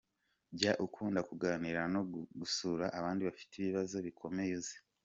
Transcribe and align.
Jya 0.57 0.73
ukunda 0.85 1.19
kuganira 1.29 1.81
no 1.93 2.01
gusura 2.39 2.85
abandi 2.99 3.21
bafite 3.29 3.53
ibibazo 3.57 3.95
bikomeye 4.05 4.53
uzi. 4.59 4.77